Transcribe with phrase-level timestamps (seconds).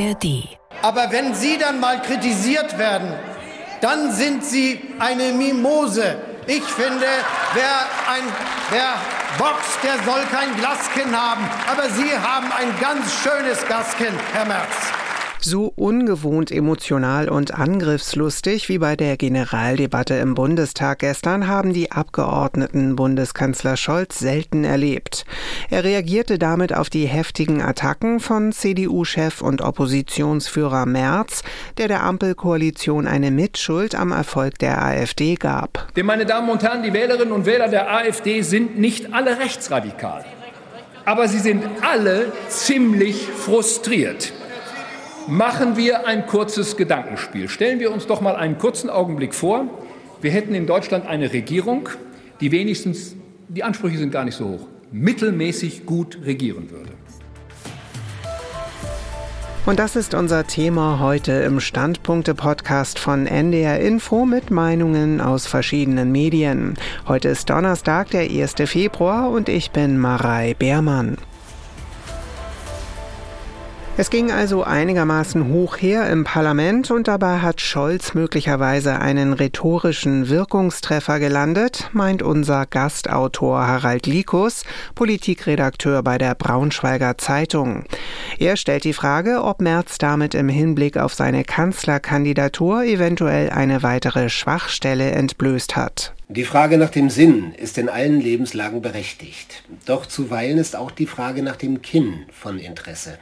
[0.00, 0.48] ARD.
[0.82, 3.12] Aber wenn Sie dann mal kritisiert werden,
[3.80, 6.16] dann sind Sie eine Mimose.
[6.46, 7.06] Ich finde,
[7.54, 8.24] wer, ein,
[8.70, 8.94] wer
[9.38, 11.48] boxt, der soll kein Glaskin haben.
[11.70, 14.99] Aber Sie haben ein ganz schönes Glaskin, Herr Merz.
[15.42, 22.94] So ungewohnt emotional und angriffslustig wie bei der Generaldebatte im Bundestag gestern haben die Abgeordneten
[22.94, 25.24] Bundeskanzler Scholz selten erlebt.
[25.70, 31.42] Er reagierte damit auf die heftigen Attacken von CDU-Chef und Oppositionsführer Merz,
[31.78, 35.88] der der Ampelkoalition eine Mitschuld am Erfolg der AfD gab.
[35.96, 40.22] Denn, meine Damen und Herren, die Wählerinnen und Wähler der AfD sind nicht alle rechtsradikal.
[41.06, 44.34] Aber sie sind alle ziemlich frustriert.
[45.30, 47.48] Machen wir ein kurzes Gedankenspiel.
[47.48, 49.64] Stellen wir uns doch mal einen kurzen Augenblick vor,
[50.20, 51.88] wir hätten in Deutschland eine Regierung,
[52.40, 53.14] die wenigstens,
[53.48, 56.90] die Ansprüche sind gar nicht so hoch, mittelmäßig gut regieren würde.
[59.66, 66.10] Und das ist unser Thema heute im Standpunkte-Podcast von NDR Info mit Meinungen aus verschiedenen
[66.10, 66.74] Medien.
[67.06, 68.54] Heute ist Donnerstag, der 1.
[68.64, 71.18] Februar und ich bin Marei Beermann.
[74.00, 80.30] Es ging also einigermaßen hoch her im Parlament und dabei hat Scholz möglicherweise einen rhetorischen
[80.30, 87.84] Wirkungstreffer gelandet, meint unser Gastautor Harald Likus, Politikredakteur bei der Braunschweiger Zeitung.
[88.38, 94.30] Er stellt die Frage, ob Merz damit im Hinblick auf seine Kanzlerkandidatur eventuell eine weitere
[94.30, 96.14] Schwachstelle entblößt hat.
[96.28, 99.62] Die Frage nach dem Sinn ist in allen Lebenslagen berechtigt.
[99.84, 103.18] Doch zuweilen ist auch die Frage nach dem Kinn von Interesse.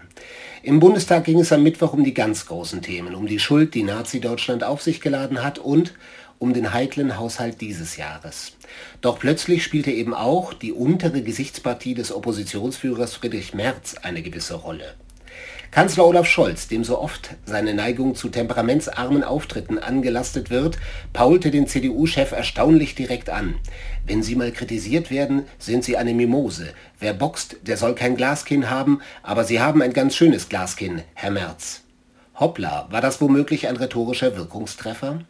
[0.68, 3.84] Im Bundestag ging es am Mittwoch um die ganz großen Themen, um die Schuld, die
[3.84, 5.94] Nazi-Deutschland auf sich geladen hat und
[6.38, 8.52] um den heiklen Haushalt dieses Jahres.
[9.00, 14.94] Doch plötzlich spielte eben auch die untere Gesichtspartie des Oppositionsführers Friedrich Merz eine gewisse Rolle.
[15.70, 20.78] Kanzler Olaf Scholz, dem so oft seine Neigung zu temperamentsarmen Auftritten angelastet wird,
[21.12, 23.54] paulte den CDU-Chef erstaunlich direkt an.
[24.06, 26.68] Wenn Sie mal kritisiert werden, sind Sie eine Mimose.
[26.98, 31.30] Wer boxt, der soll kein Glaskinn haben, aber Sie haben ein ganz schönes Glaskinn, Herr
[31.30, 31.82] Merz.
[32.34, 35.20] Hoppla, war das womöglich ein rhetorischer Wirkungstreffer?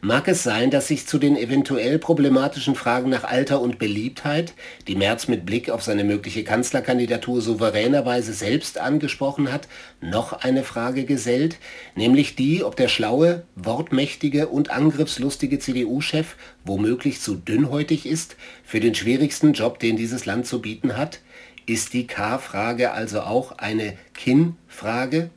[0.00, 4.54] Mag es sein, dass sich zu den eventuell problematischen Fragen nach Alter und Beliebtheit,
[4.88, 9.68] die Merz mit Blick auf seine mögliche Kanzlerkandidatur souveränerweise selbst angesprochen hat,
[10.00, 11.58] noch eine Frage gesellt,
[11.94, 18.94] nämlich die, ob der schlaue, wortmächtige und angriffslustige CDU-Chef womöglich zu dünnhäutig ist für den
[18.94, 21.20] schwierigsten Job, den dieses Land zu bieten hat?
[21.66, 25.30] Ist die K-Frage also auch eine Kinn-Frage?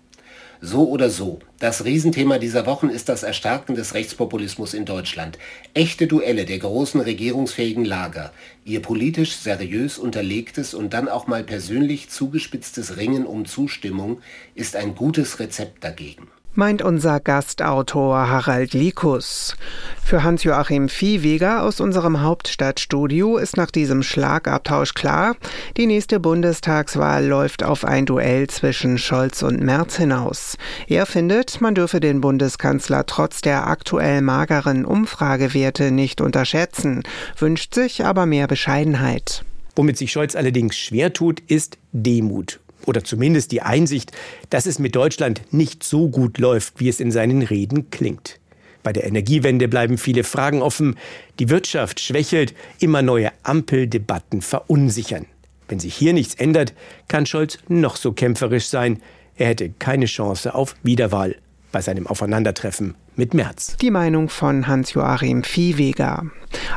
[0.68, 5.38] So oder so, das Riesenthema dieser Wochen ist das Erstarken des Rechtspopulismus in Deutschland.
[5.76, 8.34] Echte Duelle der großen regierungsfähigen Lager,
[8.64, 14.22] ihr politisch seriös unterlegtes und dann auch mal persönlich zugespitztes Ringen um Zustimmung
[14.56, 19.56] ist ein gutes Rezept dagegen meint unser Gastautor Harald Likus.
[20.04, 25.36] Für Hans-Joachim Viehweger aus unserem Hauptstadtstudio ist nach diesem Schlagabtausch klar,
[25.78, 30.58] die nächste Bundestagswahl läuft auf ein Duell zwischen Scholz und Merz hinaus.
[30.88, 37.04] Er findet, man dürfe den Bundeskanzler trotz der aktuell mageren Umfragewerte nicht unterschätzen,
[37.38, 39.44] wünscht sich aber mehr Bescheidenheit.
[39.76, 44.12] Womit sich Scholz allerdings schwer tut, ist Demut oder zumindest die Einsicht,
[44.50, 48.40] dass es mit Deutschland nicht so gut läuft, wie es in seinen Reden klingt.
[48.84, 50.98] Bei der Energiewende bleiben viele Fragen offen,
[51.40, 55.26] die Wirtschaft schwächelt, immer neue Ampeldebatten verunsichern.
[55.68, 56.74] Wenn sich hier nichts ändert,
[57.08, 59.02] kann Scholz noch so kämpferisch sein,
[59.38, 61.36] er hätte keine Chance auf Wiederwahl
[61.76, 63.76] bei seinem Aufeinandertreffen mit Merz.
[63.82, 66.24] Die Meinung von Hans-Joachim Viehweger.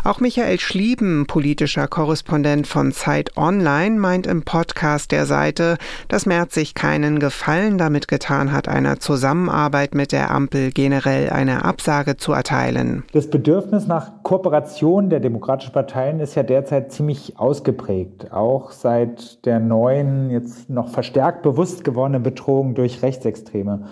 [0.03, 5.79] Auch Michael Schlieben, politischer Korrespondent von Zeit Online, meint im Podcast der Seite,
[6.09, 11.65] dass Merz sich keinen Gefallen damit getan hat, einer Zusammenarbeit mit der Ampel generell eine
[11.65, 13.05] Absage zu erteilen.
[13.13, 19.61] Das Bedürfnis nach Kooperation der demokratischen Parteien ist ja derzeit ziemlich ausgeprägt, auch seit der
[19.61, 23.87] neuen, jetzt noch verstärkt bewusst gewordenen Bedrohung durch Rechtsextreme.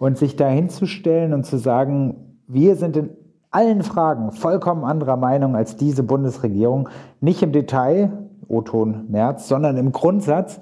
[0.00, 3.10] Und sich da hinzustellen und zu sagen, wir sind in
[3.50, 6.88] allen Fragen vollkommen anderer Meinung als diese Bundesregierung,
[7.20, 8.10] nicht im Detail,
[8.48, 10.58] O-Ton März, sondern im Grundsatz.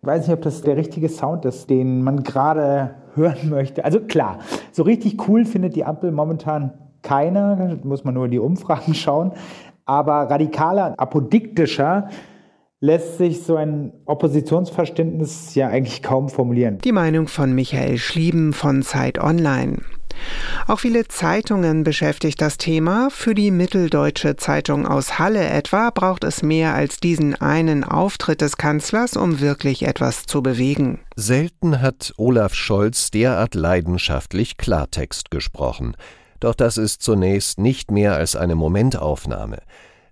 [0.00, 3.84] Ich weiß nicht, ob das der richtige Sound ist, den man gerade hören möchte.
[3.84, 4.38] Also klar,
[4.72, 8.94] so richtig cool findet die Ampel momentan keiner, da muss man nur in die Umfragen
[8.94, 9.32] schauen.
[9.84, 12.08] Aber radikaler, apodiktischer
[12.80, 16.78] lässt sich so ein Oppositionsverständnis ja eigentlich kaum formulieren.
[16.78, 19.78] Die Meinung von Michael Schlieben von Zeit Online.
[20.66, 23.08] Auch viele Zeitungen beschäftigt das Thema.
[23.10, 28.56] Für die Mitteldeutsche Zeitung aus Halle etwa braucht es mehr als diesen einen Auftritt des
[28.56, 31.00] Kanzlers, um wirklich etwas zu bewegen.
[31.14, 35.96] Selten hat Olaf Scholz derart leidenschaftlich Klartext gesprochen.
[36.40, 39.58] Doch das ist zunächst nicht mehr als eine Momentaufnahme.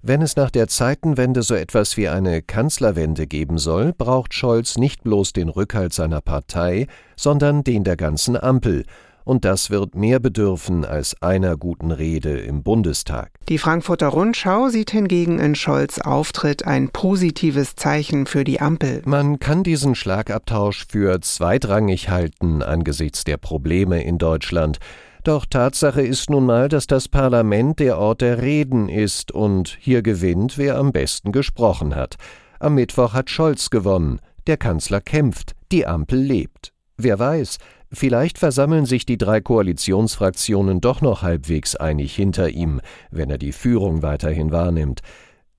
[0.08, 5.02] Wenn es nach der Zeitenwende so etwas wie eine Kanzlerwende geben soll, braucht Scholz nicht
[5.02, 6.86] bloß den Rückhalt seiner Partei,
[7.16, 8.84] sondern den der ganzen Ampel
[9.26, 13.32] und das wird mehr bedürfen als einer guten Rede im Bundestag.
[13.48, 19.02] Die Frankfurter Rundschau sieht hingegen in Scholz Auftritt ein positives Zeichen für die Ampel.
[19.04, 24.78] Man kann diesen Schlagabtausch für zweitrangig halten angesichts der Probleme in Deutschland.
[25.26, 30.02] Doch Tatsache ist nun mal, dass das Parlament der Ort der Reden ist und hier
[30.02, 32.14] gewinnt, wer am besten gesprochen hat.
[32.60, 36.72] Am Mittwoch hat Scholz gewonnen, der Kanzler kämpft, die Ampel lebt.
[36.96, 37.58] Wer weiß,
[37.92, 42.80] Vielleicht versammeln sich die drei Koalitionsfraktionen doch noch halbwegs einig hinter ihm,
[43.10, 45.00] wenn er die Führung weiterhin wahrnimmt.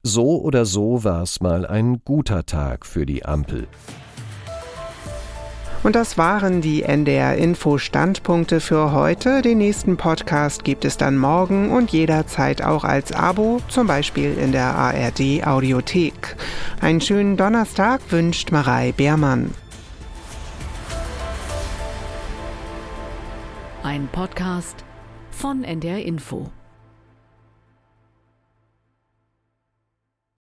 [0.03, 3.67] So oder so war es mal ein guter Tag für die Ampel.
[5.87, 9.41] Und das waren die NDR Info Standpunkte für heute.
[9.41, 14.51] Den nächsten Podcast gibt es dann morgen und jederzeit auch als Abo, zum Beispiel in
[14.51, 16.35] der ARD Audiothek.
[16.81, 19.53] Einen schönen Donnerstag wünscht Marei Beermann.
[23.81, 24.83] Ein Podcast
[25.31, 26.51] von NDR Info.